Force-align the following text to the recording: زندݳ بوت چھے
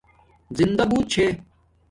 زندݳ 0.57 0.83
بوت 0.89 1.05
چھے 1.11 1.25